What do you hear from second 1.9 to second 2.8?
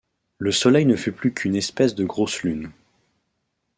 de grosse lune.